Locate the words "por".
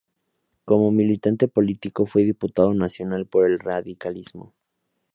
3.27-3.45